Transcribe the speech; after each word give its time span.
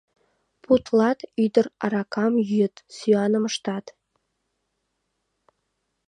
—Путлат, 0.63 1.19
ӱдыр 1.43 1.65
аракам 1.83 2.33
йӱыт, 2.49 2.75
сӱаным 2.95 3.43
ыштат... 3.49 3.85